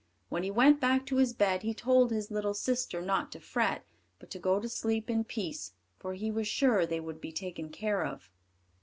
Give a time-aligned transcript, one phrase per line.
[0.29, 3.85] When he went back to his bed he told his little sister not to fret,
[4.17, 7.69] but to go to sleep in peace, for he was sure they would be taken
[7.69, 8.31] care of.